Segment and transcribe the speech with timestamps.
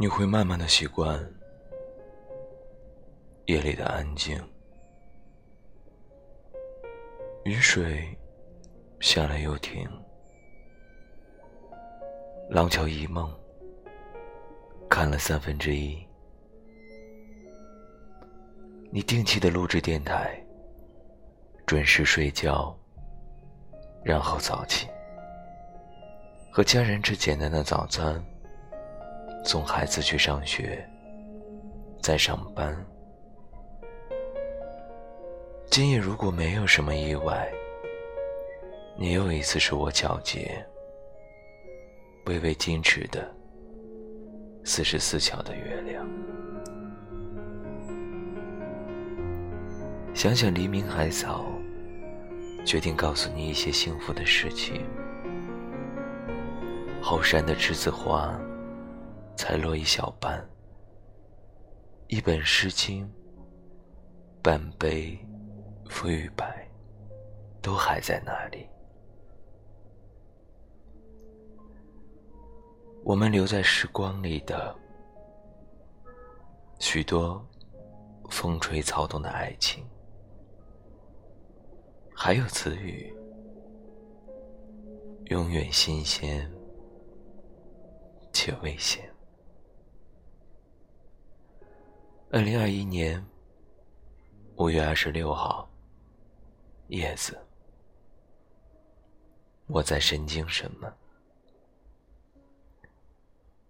[0.00, 1.22] 你会慢慢的习惯
[3.44, 4.42] 夜里的安静，
[7.44, 8.08] 雨水
[9.00, 9.86] 下来又停，
[12.48, 13.30] 廊桥遗梦
[14.88, 16.02] 看了三分之一，
[18.90, 20.42] 你定期的录制电台，
[21.66, 22.74] 准时睡觉，
[24.02, 24.88] 然后早起。
[26.50, 28.24] 和家人吃简单的早餐，
[29.44, 30.86] 送孩子去上学，
[32.00, 32.76] 在上班。
[35.70, 37.50] 今夜如果没有什么意外，
[38.96, 40.64] 你又一次是我皎洁、
[42.26, 43.32] 微微矜持的
[44.64, 46.06] 四十四桥的月亮。
[50.12, 51.46] 想想黎明还早，
[52.66, 54.84] 决定告诉你一些幸福的事情。
[57.00, 58.38] 后山的栀子花，
[59.40, 60.46] 才落一小半。
[62.08, 63.06] 一本《诗经》，
[64.42, 65.18] 半杯
[65.88, 66.68] 馥郁白，
[67.62, 68.68] 都还在那里。
[73.02, 74.76] 我们留在时光里的
[76.78, 77.42] 许多
[78.28, 79.82] 风吹草动的爱情，
[82.14, 83.10] 还有词语，
[85.30, 86.46] 永远新鲜。
[88.34, 89.10] 且危险。
[92.32, 93.20] 二零二一年
[94.54, 95.68] 五月二十六号，
[96.86, 97.36] 叶子，
[99.66, 100.94] 我在神经什么？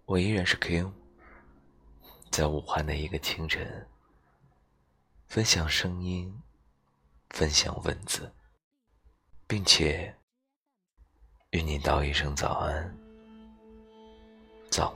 [0.05, 0.93] 我依然是 Q，
[2.29, 3.87] 在武汉的一个清晨，
[5.25, 6.31] 分享声音，
[7.31, 8.31] 分享文字，
[9.47, 10.15] 并且
[11.49, 12.95] 与你道一声早安。
[14.69, 14.95] 早。